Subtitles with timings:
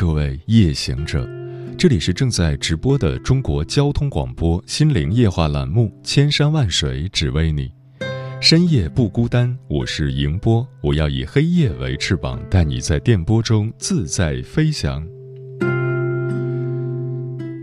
[0.00, 1.28] 各位夜行者，
[1.76, 7.68] 这里是正在直播的中国交通广播心灵夜话栏目《千山万水只为你》，
[8.40, 15.06] 深夜不孤单，我是迎波，我要以黑夜为翅膀，带你在电波中自在飞翔。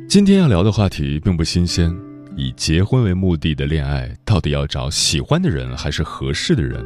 [0.08, 1.92] 今天要聊的话题并不新鲜，
[2.36, 6.86] 以结婚为目的的恋爱，到底要找喜欢的人还是合适的人？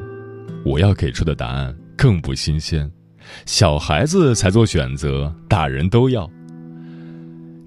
[0.63, 2.89] 我要给出的答案更不新鲜。
[3.45, 6.29] 小孩子才做选择，大人都要。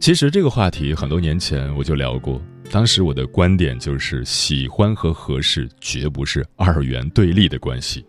[0.00, 8.04] 其实这个话题很多年前我就聊过，当时我的观点就是，喜欢和合适绝不是二元对立的关系。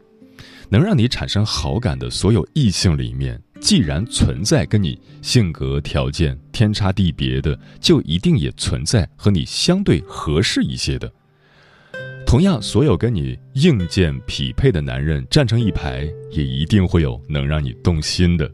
[0.68, 11.10] 能让你产生好感的所有异性里面，既然存在跟你性格条件天差地别的，就一定也存在和你相对合适一些的。
[12.26, 18.50] 同样，所有跟你硬件匹配的男人站成一排，也一定会有能让你动心的。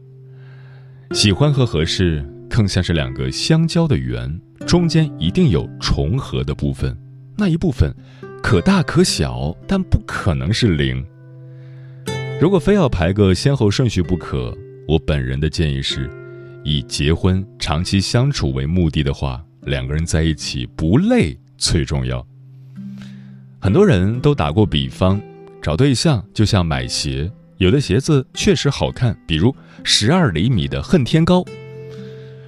[1.12, 6.96] 喜欢和合适更像是两个相交的圆，中间一定有重合的部分，
[7.36, 7.92] 那一部分
[8.42, 11.04] 可大可小，但不可能是零。
[12.40, 16.08] 如果非要排个先后顺序不可，我本人的建议是，
[16.62, 22.24] 以结婚长期相处为目的的话，两个人在一起不累最重要。
[23.62, 25.22] 很多人都打过比方，
[25.62, 29.54] 找对象就像买鞋，有的鞋子确实好看，比如
[29.84, 31.44] 十二厘米的恨天高。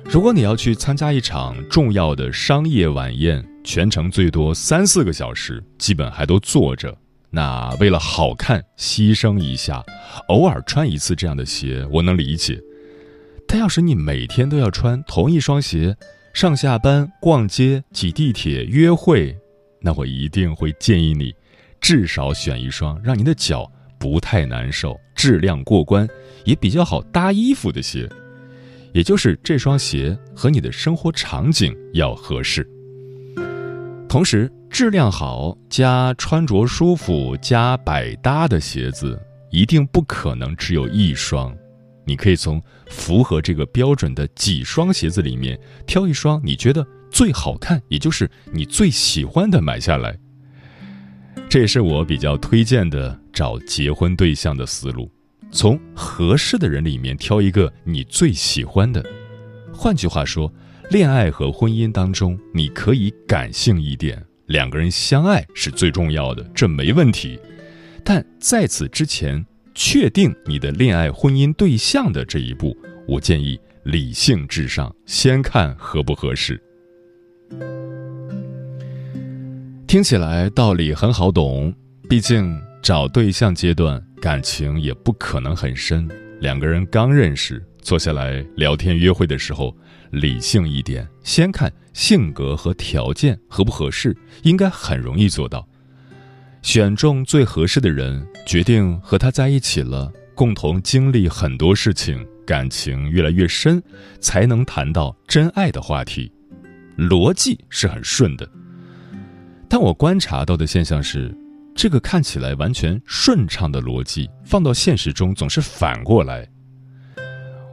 [0.07, 6.93] 如果你要去参加一场重要的商业晚宴，全程最多三四个小时，基本还都坐着，
[7.31, 9.85] 那为了好看牺牲一下，
[10.27, 12.61] 偶尔穿一次这样的鞋，我能理解。
[13.47, 15.97] 但要是你每天都要穿同一双鞋，
[16.33, 19.39] 上下班、逛街、挤地铁、约会。
[19.85, 21.35] 那我一定会建议你，
[21.79, 26.09] 至少选一双让你的脚不太难受、质量过关、
[26.47, 28.09] 也比较好搭衣服的鞋，
[28.95, 32.67] 也就是这双鞋和你的生活场景要合适。
[34.09, 41.55] 同时，质量好加穿着舒服加百搭的鞋子，一定不可能只有一双。
[42.07, 46.87] 你可以从符合这个标准的几双鞋子里面挑一双你觉得。
[47.15, 50.19] 最好看，也就是你最喜欢的买下来。
[51.49, 55.09] 这也是我比较推荐的找结婚对象的思路：
[55.53, 59.01] 从合适的人里面挑一个你最喜欢的。
[59.73, 60.53] 换句话说，
[60.91, 67.39] 恋爱和婚姻当中，你可以感性一点，两个人相爱是最重要的，这没问题。
[68.03, 72.77] 但在此之前，确定你的恋爱婚姻对象的这一步，
[73.07, 76.61] 我建议理性至上，先看合不合适。
[79.87, 81.73] 听起来道理很好懂，
[82.09, 86.09] 毕竟找对象阶段感情也不可能很深，
[86.41, 89.73] 两个人刚认识，坐下来聊天约会的时候，
[90.11, 95.65] 理性一点，先看性格和条件合不合适，应该很容易做到。
[96.63, 103.81] 选中最合适的人，决定和他在一起了，共同经历很多事情，感情越来越深，
[104.19, 106.33] 才能谈到真爱的话题，
[106.97, 108.49] 逻辑是很顺的。
[109.69, 111.37] 但我观察到的现象是，
[111.75, 116.49] 这个看起来完全顺畅的逻辑，放到现实中总是反过来。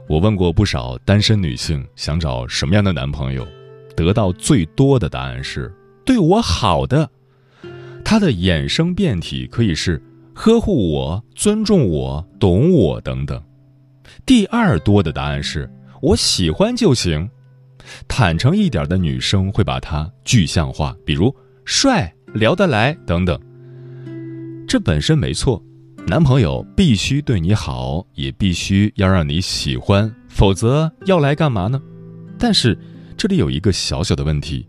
[0.08, 3.46] 我问过不少单身女性想找什么样的男朋友，
[3.96, 5.72] 得到最多的答案是
[6.04, 7.08] 对我好的。
[8.04, 10.02] 他的衍生变体可以是
[10.34, 13.40] 呵护我、尊重我、懂我等等。
[14.26, 15.70] 第二多的答案是
[16.02, 17.30] 我喜欢就行。
[18.08, 21.34] 坦诚一点的女生会把它具象化，比如。
[21.64, 23.40] 帅、聊得来等等，
[24.66, 25.62] 这本身没错。
[26.08, 31.80] 男朋友必须对你好，也必须要让你喜欢，否则要来干嘛呢？
[32.36, 32.76] 但是
[33.16, 34.66] 这里有一个小小的问题：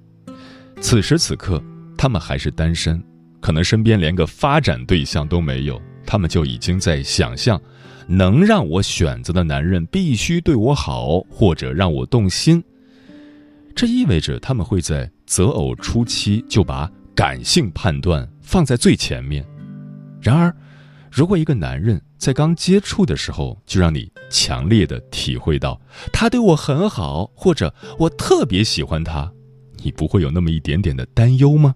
[0.79, 1.59] 此时此刻，
[1.97, 3.03] 他们还是单身，
[3.41, 7.59] 可能身边连个发展对象都没有，他们就已经在想象，
[8.07, 12.63] 能让我选择的男人必须对我好，或者让我动心。
[13.75, 19.45] 这意味着他们会在择偶初期就把感性判断放在最前面。
[20.21, 20.55] 然而，
[21.11, 25.79] 如果一个男人在刚接触的时候就让你强烈的体会到
[26.11, 29.31] 他对我很好，或者我特别喜欢他，
[29.83, 31.75] 你不会有那么一点点的担忧吗？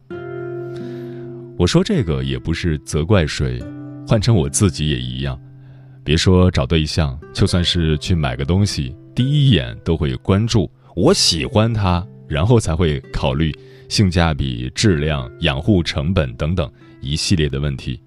[1.57, 3.61] 我说这个也不是责怪谁，
[4.07, 5.39] 换成我自己也一样。
[6.03, 13.53] 别说找对象，就算是去买个东西，第一眼都会关注我喜欢它，然后才会考虑
[13.87, 16.67] 性价比、质量、养护成本等等
[17.01, 18.01] 一系列的问题。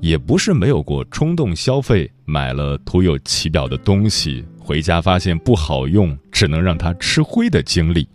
[0.00, 8.08] 也不是没有过冲动消费，买了徒有其表的东西，回家发现不好用，只能让它吃灰的经历。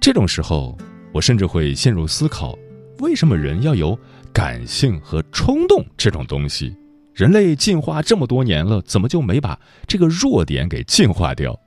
[0.00, 0.78] 这种时候，
[1.12, 2.56] 我甚至会陷入思考：
[3.00, 3.98] 为什么人要有
[4.32, 6.72] 感性和冲动这种东西？
[7.14, 9.58] 人类进化这么多年了，怎么就没把
[9.88, 11.58] 这个弱点给进化掉？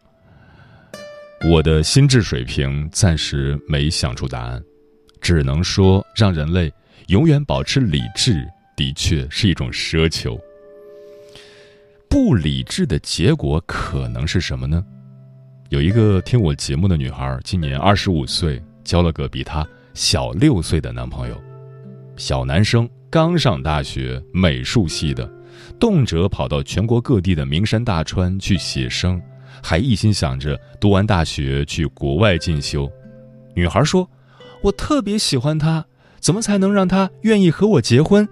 [1.46, 4.64] 我的心智水平暂时没想出答案，
[5.20, 6.72] 只能说让人类
[7.08, 8.48] 永远保持理智。
[8.76, 10.40] 的确是一种奢求。
[12.10, 14.84] 不理智的结果可能是什么呢？
[15.70, 21.40] 有一个听我节目的女孩，今年二十五岁，交了个比她小六岁的男朋友。
[22.16, 25.32] 小男生刚上大学，美术系的，
[25.80, 29.22] 动辄跑到全国各地的名山大川去写生，
[29.62, 32.90] 还一心想着读完大学去国外进修。
[33.56, 34.10] 女孩说
[34.64, 35.86] ：“我特别喜欢他，
[36.20, 38.28] 怎么才能让他愿意和我结婚？”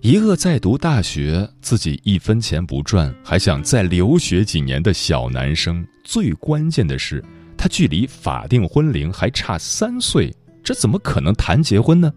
[0.00, 7.22] 一个在读大学、自己一分钱不赚，还想再留学几年的小男生，最关键的是，
[7.56, 10.32] 他距离法定婚龄还差三岁，
[10.62, 12.12] 这怎么可能谈结婚呢？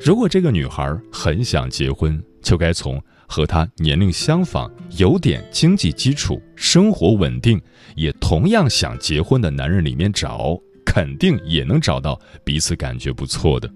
[0.00, 7.60] 如果这个女孩很想结婚，就该从和他年龄相仿、有点经济基础、生活稳定，
[7.94, 13.70] 也同样想结婚的男人里面找，肯定也能找到彼此感觉不错的。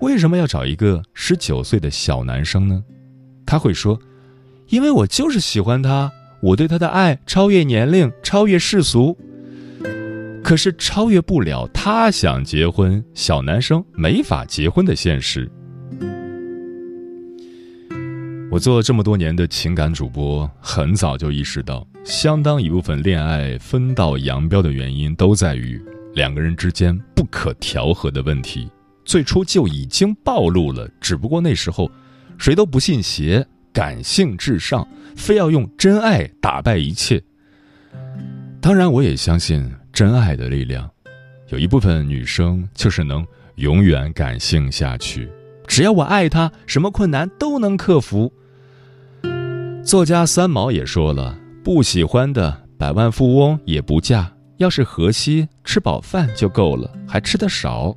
[0.00, 2.82] 为什么要找一个十九岁的小男生呢？
[3.44, 3.98] 他会说
[4.68, 6.10] ：“因为我就是喜欢他，
[6.40, 9.18] 我对他的爱超越年龄，超越世俗。
[10.44, 15.50] 可是超越不了他想结婚，小男生没法结婚的现实。”
[18.54, 25.82] 我做了这么多年的情感主播，很早就意识到，相当一部分恋爱分道扬镳的原因，都在于
[26.14, 28.70] 两个人之间不可调和的问题。
[29.04, 31.90] 最初就已经暴露了，只不过那时候，
[32.38, 34.86] 谁都不信邪，感性至上，
[35.16, 37.20] 非要用真爱打败一切。
[38.60, 40.88] 当然，我也相信真爱的力量。
[41.48, 45.28] 有一部分女生就是能永远感性下去，
[45.66, 48.32] 只要我爱她，什么困难都能克服。
[49.84, 57.94] 作家三毛也说了：“不喜欢的百万富翁也不嫁，要是荷西吃饱饭就够了，还吃得少。”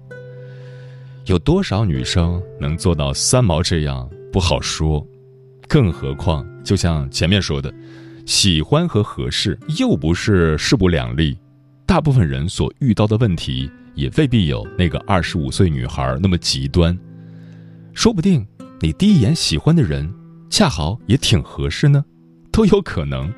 [1.27, 5.05] 有多少女生能做到三毛这样不好说，
[5.65, 7.73] 更何况就像前面说的，
[8.25, 11.37] 喜欢和合适又不是势不两立。
[11.85, 16.97] 大部分人所遇到的问题也未必有那个二十五岁女孩那么极端，
[17.93, 18.45] 说不定
[18.81, 20.13] 你第一眼喜欢的人
[20.49, 22.03] 恰好也挺合适呢，
[22.51, 23.31] 都有可能。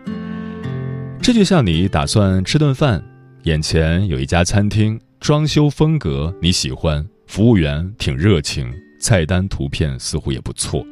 [1.22, 3.04] 这就像你打算吃顿饭，
[3.44, 7.06] 眼前有一家餐厅，装修风格你喜欢。
[7.28, 10.84] 服务员挺热情，菜单图片似乎也不错，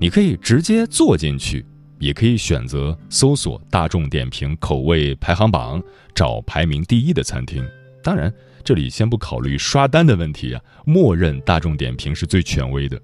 [0.00, 1.62] 你可以直接坐进去，
[1.98, 5.82] 也可以选择搜索大众点评口味排行榜
[6.14, 7.62] 找排名第一的餐厅。
[8.02, 8.32] 当然，
[8.64, 12.98] 这里先不考虑刷单的问题啊，默认大众点评是最权威的。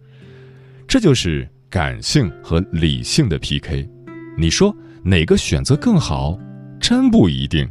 [0.89, 3.89] 这就是感性和理性的 PK，
[4.37, 6.39] 你说哪个选择更好？
[6.79, 7.67] 真不一定。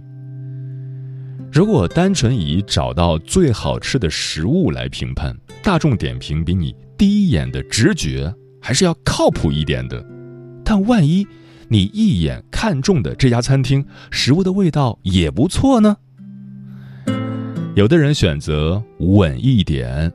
[1.53, 10.03] 如果单纯以找到最好吃的食物来评判，大众点评比你第一眼的直觉还是要靠谱一点的。
[10.65, 11.27] 但万一
[11.67, 15.96] 你一眼看中的这家餐厅食物的味道也不错呢？
[17.75, 20.12] 有的人选择稳一点，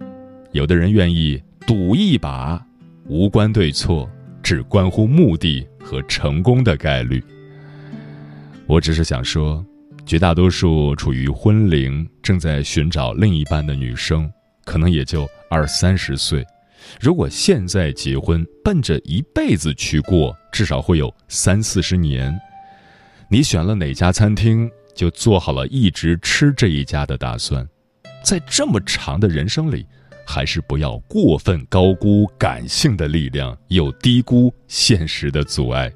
[0.50, 2.65] 有的人愿意赌一把，
[3.08, 4.10] 无关对错，
[4.42, 7.22] 只关乎目的和成功的概率。
[8.66, 9.64] 我只是想说。
[10.04, 14.32] 绝大多数处于婚龄、正在寻找另一半的女生，
[14.64, 16.46] 可能也就二三十岁。
[17.00, 22.32] 如果现在结婚，奔着一辈子去过，至少会有三四十年。
[23.28, 27.68] 你选了哪家餐厅，就做好了一直吃这一家的打算。
[28.22, 29.84] 在这么长的人生里，
[30.26, 35.90] 还是不要过分高估感性的力量，又低估现实的阻碍。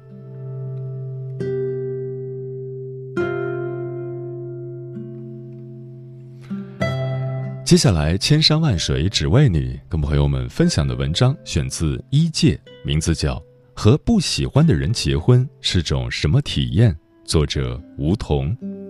[7.63, 13.35] 接下来，千山万水只为你，跟朋友们分享的文章选自一界，名字叫
[13.73, 16.91] 《和不喜欢的人结婚是种什么体验》，
[17.23, 18.80] 作者吴桐。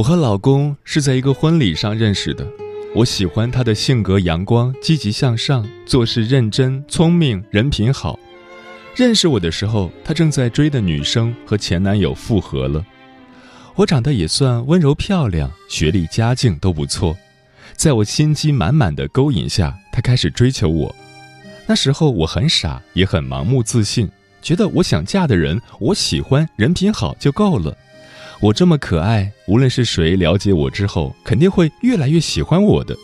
[0.00, 2.50] 我和老公是在一个婚礼上认识的。
[2.94, 8.18] 我喜欢他的性格阳光、积极向上、做事认真、聪明、人品好。
[8.96, 12.82] 认识我的时候，他正在追的女生和前男友复合了。
[13.74, 17.14] 我长得也算温柔漂亮，学历家境都不错。
[17.74, 20.96] 在我心机满满的勾引下，他开始追求我。
[21.66, 24.08] 那时候我很傻，也很盲目自信，
[24.40, 27.76] 觉得我想嫁的人，我喜欢，人品好就够了。
[28.40, 32.96] 我这么可爱，无论是谁了解我之后，肯定会越来越喜欢我的。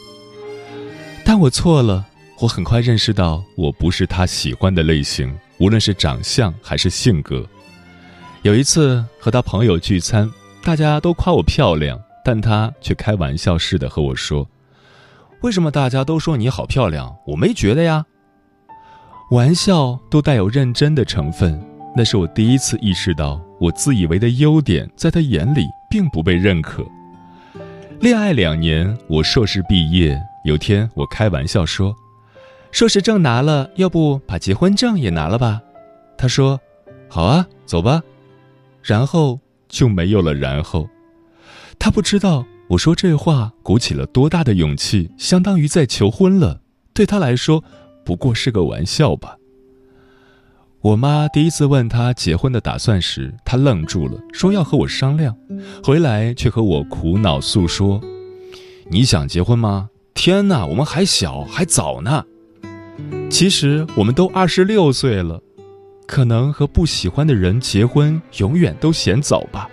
[1.26, 2.07] 但我错了，
[2.40, 7.47] 我很快认识到我不是他喜欢的类型，无论是长相还是性格。
[8.43, 10.31] 有一次和他朋友聚餐，
[10.62, 14.49] 大家都夸我漂亮，但他却开玩笑似的和我说
[15.43, 17.14] ：“为什么大家都说你好漂亮？
[17.26, 18.07] 我没觉得呀。”
[19.33, 21.61] 玩笑都带有认真的成分。
[21.95, 26.85] 那是我第一次意识到，我自以为的优点，在他眼里并不被认可。
[28.01, 30.21] 恋爱两年，我硕士毕业。
[30.45, 31.97] 有天，我开玩笑说
[32.71, 35.61] ：“硕士证拿了，要不把结婚证也拿了吧？”
[36.17, 36.61] 他说
[37.09, 38.03] ：“好啊，走吧。”
[38.83, 40.89] 然后就没有了然后。
[41.79, 46.61] 他不知道我说这话鼓起了多大的勇气，相当于在求婚了。
[46.95, 47.65] 对他来说，
[48.05, 49.37] 不过是个玩笑吧。
[50.83, 55.37] 我妈第一次问他结婚的打算时，他愣住了，说要和我商量。
[55.83, 58.00] 回来却和我苦恼诉说
[58.88, 59.90] ：“你想结婚吗？
[60.14, 62.25] 天哪，我们还小，还早呢。
[63.28, 65.42] 其实我们都二十六岁了，
[66.06, 69.68] 可能和不喜欢的人结婚永远都嫌早吧。”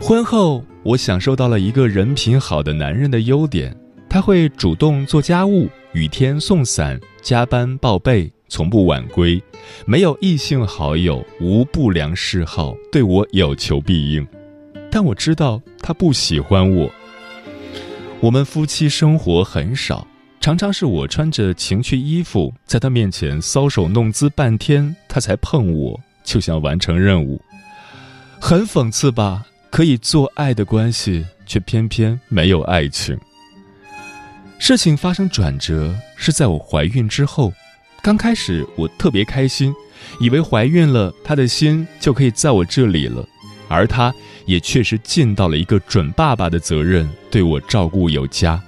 [0.00, 3.76] 婚后，我享受到了一个人品好的男人的优点：
[4.08, 8.32] 他会主动做家务，雨天送伞，加班报备。
[8.48, 9.42] 从不晚归，
[9.84, 14.26] 没有异性好友，无不良嗜好，对我有求必应。
[14.90, 16.90] 但我知道他不喜欢我。
[18.20, 20.06] 我们夫妻生活很少，
[20.40, 27.40] 常常是我穿着情趣衣服在他面前搔首弄姿半天，他才碰我，就像完成任务。
[28.40, 29.44] 很讽刺吧？
[29.70, 33.18] 可以做爱的关系，却偏偏没有爱情。
[34.58, 37.52] 事情发生转折是在我怀孕之后。
[38.06, 39.74] 刚开始我特别开心，
[40.20, 43.28] 以为怀孕了，他的心就可以在我这里了，
[43.66, 48.62] 而他也确实尽到了一个准爸爸的责任，对我照顾有加。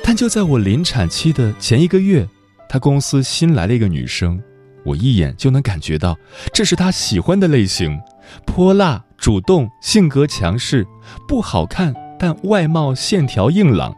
[0.00, 2.24] 但就在我临产期的前一个月，
[2.68, 4.40] 他公司新来了一个女生，
[4.84, 6.16] 我一眼就能感觉到
[6.52, 7.98] 这是他喜欢的类型：
[8.46, 10.86] 泼辣、主动、性格强势，
[11.26, 13.92] 不好看但外貌线条硬朗。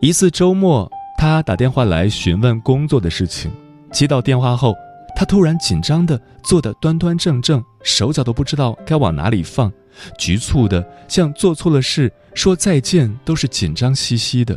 [0.00, 0.92] 一次周末。
[1.18, 3.50] 他打电话来询问工作的事情，
[3.90, 4.72] 接到电话后，
[5.16, 9.70] 他突然紧张的坐得端端正正，手脚都不知道该往哪里放，
[10.16, 14.56] 局促的像做错了事，说再见都是紧张兮兮的。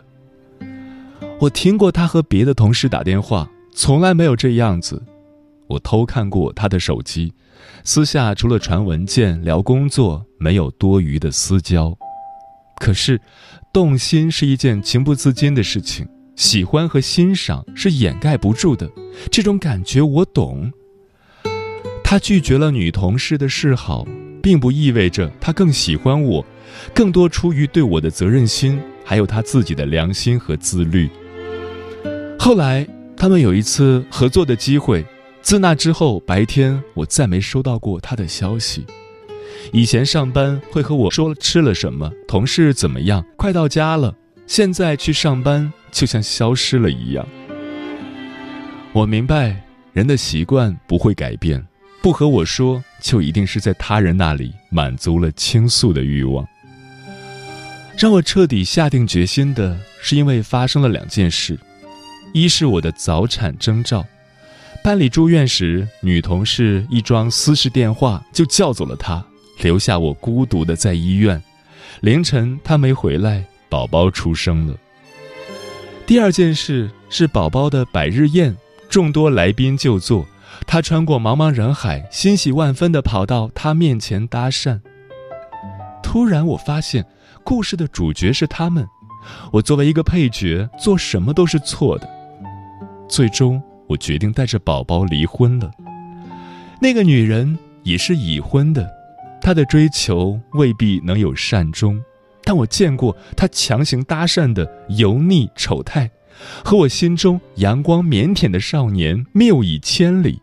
[1.39, 5.01] 我听过他和别的同事打电话，从来没有这样子。
[5.65, 7.33] 我偷看过他的手机，
[7.83, 11.97] 私下除了传文件、聊工作，没有多余的私交。
[12.75, 13.19] 可是，
[13.73, 16.07] 动心是一件情不自禁的事情。
[16.35, 18.89] 喜欢和欣赏是掩盖不住的，
[19.29, 20.71] 这种感觉我懂。
[22.03, 24.05] 他拒绝了女同事的示好，
[24.41, 26.45] 并不意味着他更喜欢我，
[26.93, 31.09] 更多出于对我的责任心，还有他自己的良心和自律。
[32.39, 35.05] 后来他们有一次合作的机会，
[35.41, 38.85] 自那之后白天我再没收到过他的消息。
[39.71, 44.15] 以前上班会和我说吃了什么，同事怎么样，快到家了。
[44.47, 45.71] 现在去上班。
[45.91, 47.27] 就像消失了一样。
[48.93, 49.61] 我明白，
[49.93, 51.65] 人的习惯不会改变，
[52.01, 56.47] 不和我说，就一定是在他人那里满足了倾诉的欲望。
[57.97, 61.59] 让我彻底下定决心的是，因为发生了两件事：
[62.33, 64.05] 一是我的早产征兆，
[64.83, 69.23] 办理住院时，女同事一桩私事电话就叫走了她，
[69.61, 71.41] 留下我孤独的在医院。
[71.99, 74.75] 凌晨他没回来，宝宝出生了。
[76.11, 78.53] 第二件事是宝宝的百日宴，
[78.89, 80.25] 众多来宾就座，
[80.67, 84.81] 他穿过茫茫人海，欣喜万分地跑到他面前搭讪。
[86.03, 87.05] 突然，我发现
[87.45, 88.85] 故事的主角是他们，
[89.53, 92.09] 我作为一个配角，做什么都是错的。
[93.07, 95.71] 最终，我决定带着宝宝离婚了。
[96.81, 98.85] 那个女人也是已婚的，
[99.39, 102.03] 她的追求未必能有善终，
[102.51, 106.11] 但我见过他强行搭讪的油腻丑态。
[106.65, 110.37] 和我心中阳光腼腆的少年谬以千里，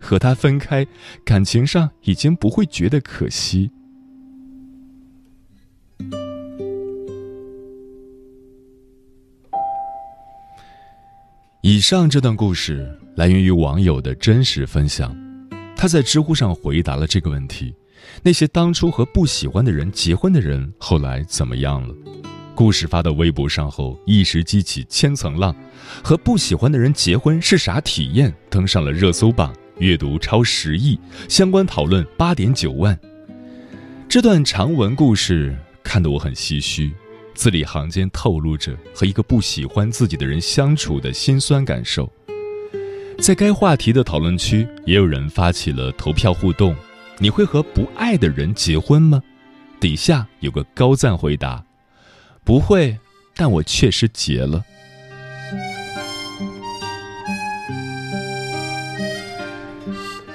[0.00, 0.84] 和他分开，
[1.24, 3.70] 感情上已经不会觉得可惜。
[11.62, 15.16] 以上这段故事来源于网友的真实分享，
[15.76, 17.72] 他在知乎上回答了这个问题：
[18.22, 21.94] 那些当初和不喜欢的人结婚的人，后来怎么样了？
[22.54, 25.54] 故事发到微博上后，一时激起千层浪。
[26.02, 28.34] 和不喜欢的人结婚是啥体验？
[28.50, 32.98] 登上了热搜榜，阅读超十亿，相关讨论八点九万。
[34.08, 36.92] 这段长文故事看得我很唏嘘，
[37.34, 42.10] 字里行间透露着和一个不喜欢自己的人相处的辛酸感受。
[43.20, 46.74] 在该话题的讨论区，也有人发起了投票互动：
[47.20, 49.22] 你会和不爱的人结婚吗？
[49.80, 51.64] 底下有个高赞回答。
[52.44, 52.96] 不会，
[53.34, 54.64] 但我确实结了。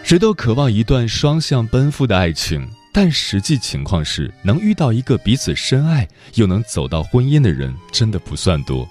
[0.03, 8.87] 谁都渴望一段双向奔赴的爱情，但实际情况是，能遇到一个彼此深爱又能走到婚姻的人，真的不算多。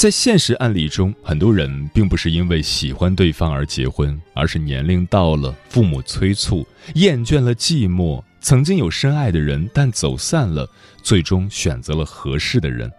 [0.00, 8.24] 在现实案例中，很多人并不是因为喜欢对方而结婚，而是年龄到了，父母催促，厌倦了寂寞。
[8.40, 10.66] 曾经有深爱的人，但走散了，
[11.02, 12.90] 最终选择了合适的人。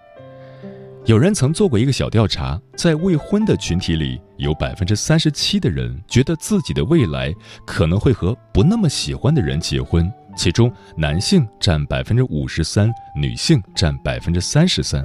[1.05, 7.33] 有人曾做过一个小调查，在未婚的群体里，有百分之三十七的人觉得自己的未来
[7.65, 15.03] 可能会和不那么喜欢的人结婚，其中男性占百分之五十三，女性占百分之三十三。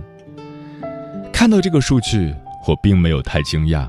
[1.37, 2.34] 看到这个数据，
[2.67, 3.87] 我并没有太惊讶。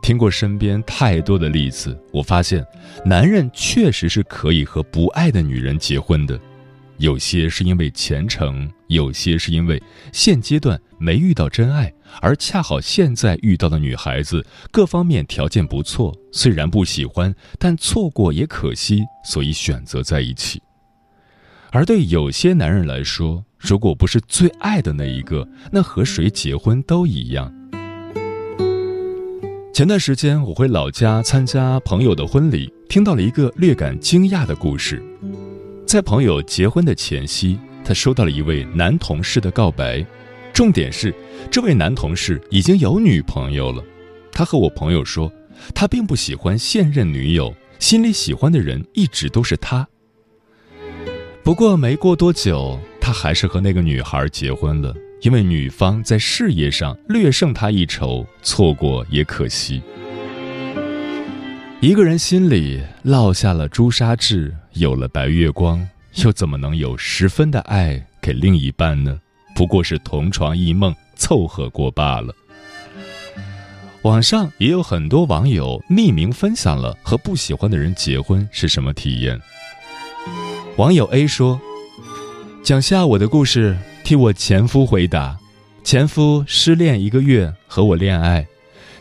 [0.00, 2.64] 听过身边太多的例子，我发现，
[3.04, 6.38] 男人确实是可以和不爱的女人结婚的。
[6.98, 9.82] 有些是因为虔诚，有些是因为
[10.12, 20.62] 现阶段没遇到真爱，而恰好现在遇到的女孩子各方面条件不错，虽然不喜欢，但错过也可惜，所以选择在一起。
[21.72, 27.52] 而对有些男人来说，如果不是最爱的那一个，那和谁结婚都一样。
[29.74, 35.02] 前段时间我回老家参加朋友的婚礼，听到了一个略感惊讶的故事。
[35.84, 40.06] 在朋友结婚的前夕，他收到了一位男同事的告白，
[40.52, 41.12] 重点是
[41.50, 43.82] 这位男同事已经有女朋友了。
[44.30, 45.30] 他和我朋友说，
[45.74, 49.88] 他并不喜欢现任女友，心里喜欢的人一直都是他。
[51.42, 54.92] 不过没过多久，他还是和那个女孩结婚了。
[55.20, 59.80] 因为女方在事业上略胜他一筹，错过也可惜。
[61.80, 69.20] 一个人心里落下了朱砂痣，有了白月光，又怎么能有十分的爱给另一半呢？
[69.54, 72.34] 不过是同床异梦，凑合过罢了。
[74.02, 79.40] 网上也有很多网友匿名分享了和不喜欢的人结婚是什么体验。
[80.76, 81.60] 网友 A 说
[82.66, 85.38] ：“讲下我的故事。”替我前夫回答，
[85.84, 88.44] 前夫失恋一个月和我恋爱，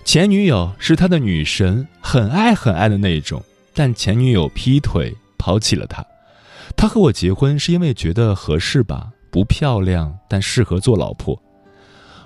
[0.03, 3.41] 前女友是他的女神，很爱很爱的那种，
[3.73, 6.05] 但前女友劈腿抛弃了他，
[6.77, 11.35] 他和我结婚是因为觉得合适吧，不漂亮但适合做老婆。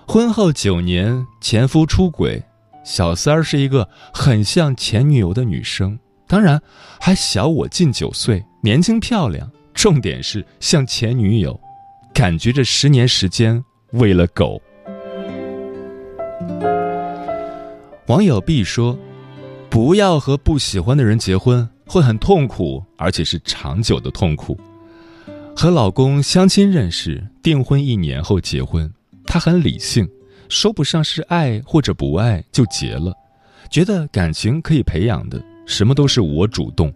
[0.06, 2.44] 婚后九年，前夫出轨，
[2.84, 5.98] 小三儿是一个很像前女友的女生，
[6.28, 6.62] 当然
[7.00, 11.60] 还小我近九岁，年轻漂亮，重点是像前女友。
[12.14, 14.62] 感觉这十年时间喂了狗。
[18.08, 18.98] 网友 B 说
[19.70, 24.60] ：“不要和不喜欢的人结婚，会很痛苦，而且是长久的痛苦。”
[25.56, 28.92] 和老公相亲认识，订婚一年后结婚。
[29.26, 30.10] 他很理性，
[30.50, 33.14] 说不上是爱或者不爱就结了，
[33.70, 36.92] 觉得感情可以培养的，什么都是我主动。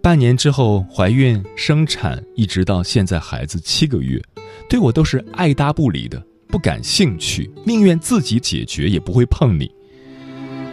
[0.00, 4.20] 半年之后怀孕生产，一直到现在孩子七个月，
[4.68, 9.70] 对我都是爱搭不理的，不感兴趣，宁愿自己解决也不会碰你。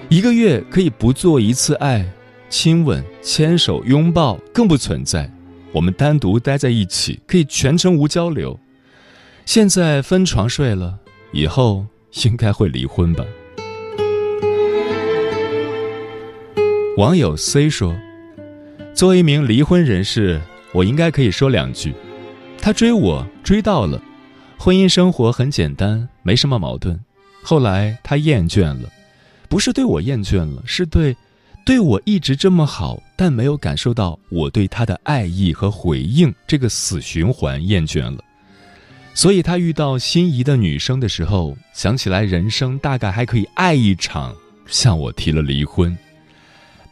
[0.09, 2.03] 一个月可以不做一次爱，
[2.49, 5.31] 亲吻、牵手、拥抱更不存在。
[5.71, 8.59] 我们单独待在一起，可以全程无交流。
[9.45, 10.97] 现在分床睡了，
[11.31, 11.85] 以后
[12.23, 13.23] 应该会离婚吧。
[16.97, 17.95] 网友 C 说
[18.93, 20.41] ：“作为一名离婚人士，
[20.73, 21.93] 我应该可以说两句。
[22.61, 24.01] 他追我追到了，
[24.57, 26.99] 婚姻生活很简单，没什么矛盾。
[27.41, 28.89] 后来他厌倦了，
[29.47, 31.15] 不是对我厌倦了，是对
[31.65, 38.21] 对我一直这么好，但没有感受到我对他的爱意和回应这个死循环厌倦了。
[39.13, 45.41] 所以他遇到心仪的女生的时候，想起来人生大概还可以爱一场，向我提了。
[45.41, 45.97] 离婚。”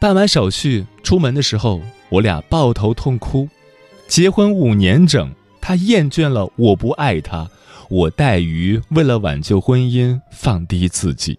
[0.00, 3.48] 办完手续出门的时候，我俩抱头痛哭。
[4.06, 5.28] 结婚五年整，
[5.60, 7.48] 他厌倦了我不爱他，
[7.90, 11.36] 我待于为了挽救婚姻放低自己。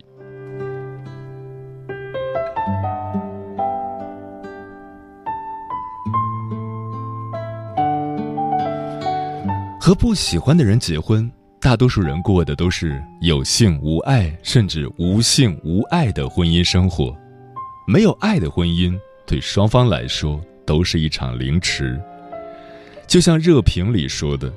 [9.80, 17.16] 和不喜欢的人结婚，大多数人过的都是有性无爱，甚至无性无爱的婚姻生活。
[17.90, 22.00] 没有爱的婚姻，对双方来说都是一场凌迟。
[23.08, 24.54] 就像热评里说的：“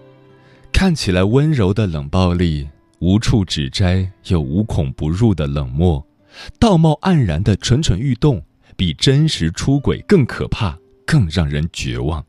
[0.70, 2.68] 看起来温柔的冷暴力，
[2.98, 6.06] 无处指摘又无孔不入的冷漠，
[6.58, 8.44] 道貌岸然的蠢蠢欲动，
[8.76, 12.22] 比真实出轨更可怕，更让人绝望。”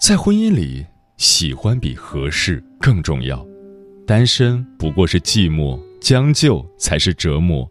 [0.00, 3.44] 在婚姻里，喜欢比合适更重要。
[4.06, 7.68] 单身不过是寂寞，将就才是折磨。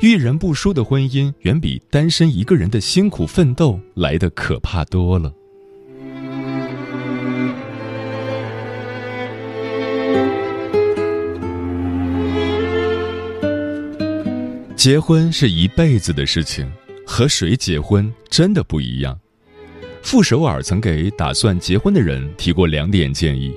[0.00, 5.32] 遇人不淑的婚姻，远比单身一个人的辛苦奋斗来得可怕多了。
[14.76, 16.70] 结婚是一辈子的事情，
[17.04, 19.18] 和谁结婚真的不一样。
[20.02, 23.52] 傅首尔曾给打算结婚的人提过两点建议：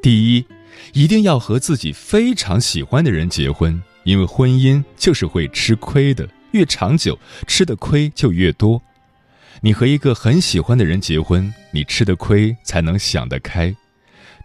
[0.00, 0.46] 第一，
[0.92, 3.82] 一定要和自己非常喜欢的人结婚。
[4.04, 8.82] 因为婚姻就是会吃亏的，越长久吃的亏就越多。
[9.60, 13.74] 你和一个很喜欢的人结婚，你吃的亏才能想得开。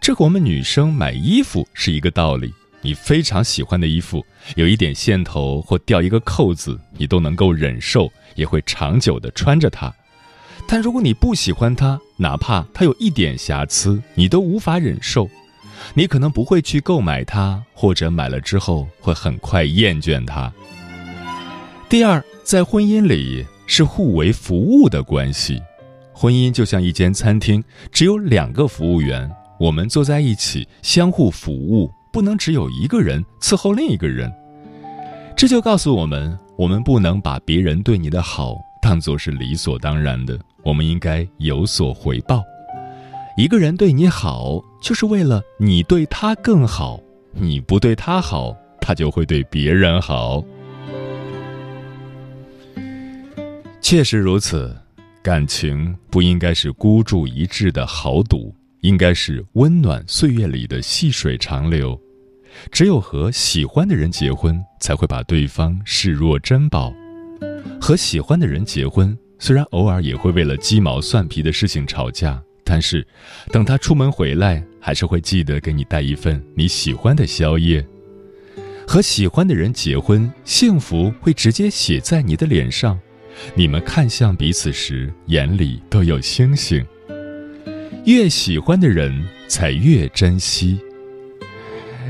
[0.00, 2.52] 这和我们女生买衣服是一个道理。
[2.82, 9.92] 你非常喜欢的衣服，有一点线头或掉一个扣子，你都能够忍受，也会长久的穿着它。
[10.68, 15.28] 但如果你不喜欢它，哪怕它有一点瑕疵，你都无法忍受。
[15.94, 20.52] 你可能不会去购买它，或者买了之后会很快厌倦它。
[21.88, 25.62] 第二，在婚姻里是互为服务的关系，
[26.12, 27.62] 婚姻就像一间餐厅，
[27.92, 34.32] 只有两个服务员，我们坐在一起相互服务，不能只有一个人伺候另一个人。
[35.36, 42.42] 这就告诉我们，我们不能把别人对你的好当做是理所当然的，我们应该有所回报。
[43.36, 47.00] 一个人对你好，就是为了你对他更好。
[47.32, 50.44] 你不对他好，他就会对别人好。
[53.80, 54.72] 确实如此，
[55.24, 62.00] 感情不应该是孤注一掷的豪赌，应该是温暖岁月里的细水长流。
[62.70, 66.94] 只有和喜欢的人结婚，才会把对方视若珍宝。
[67.80, 72.40] 和喜欢的人结婚，虽然偶尔也会为了鸡毛蒜皮的事情吵架。
[72.68, 73.06] 但是，
[73.52, 77.86] 等他出门回来，还是会记得给你带一份你喜欢的宵夜。
[78.88, 82.98] 和喜欢的人结婚，幸福会直接写在你的脸上。
[83.54, 86.84] 你们看向彼此时，眼里都有星星。
[88.04, 90.80] 越喜欢的人，才越珍惜。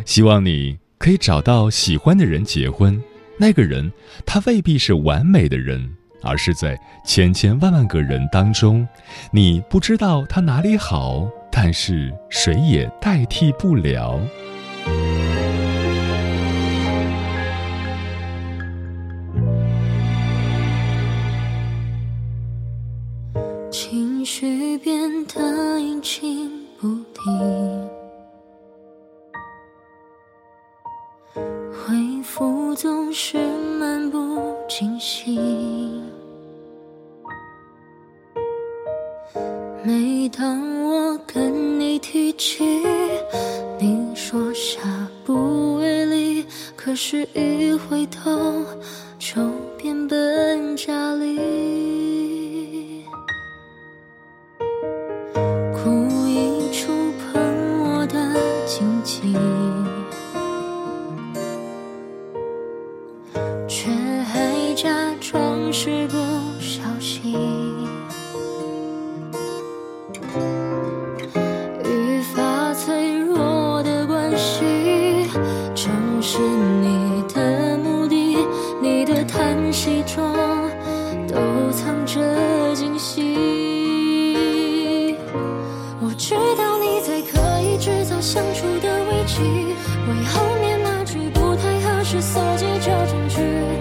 [0.07, 2.99] 希望你可以找到喜欢的人结婚。
[3.39, 3.93] 那个人，
[4.25, 5.95] 他未必是完美的人。
[6.27, 8.87] 而是在千千万万个人当中，
[9.31, 14.21] 你不知道他哪里好，但是谁也代替不了。
[23.71, 27.89] 情绪变得阴晴不定，
[31.35, 33.39] 回复总是
[33.79, 36.03] 漫不经心。
[39.87, 42.65] 每当我跟你提起，
[43.79, 44.81] 你说下
[45.25, 46.45] 不为例，
[46.75, 48.65] 可是，一回头
[92.17, 92.91] 绿色借酒
[93.29, 93.76] 镇。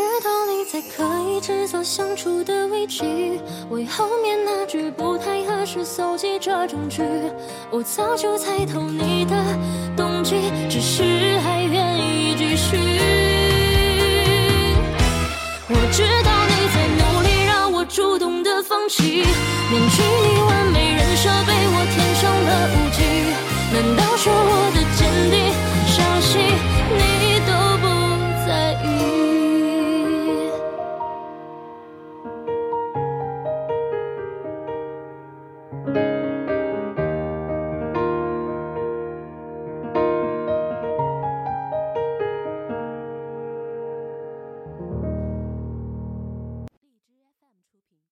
[0.00, 7.02] 知道你在刻意制造相处的危机，为后面那句不太合适搜集这证据。
[7.70, 9.36] 我早就猜透你的
[9.94, 10.36] 动机，
[10.70, 11.02] 只是
[11.40, 12.78] 还愿意继续。
[15.68, 23.04] 我知道你在努力让我主动的放弃，面具你完美人设被我填上了无忌。
[23.74, 25.52] 难道说我的坚定
[25.86, 26.40] 伤心
[26.96, 27.29] 你？